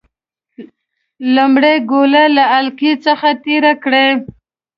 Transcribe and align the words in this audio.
لومړی 1.35 1.75
ګلوله 1.89 2.23
له 2.35 2.43
حلقې 2.53 2.91
څخه 3.05 3.27
تیره 3.45 3.73
کړئ. 3.83 4.09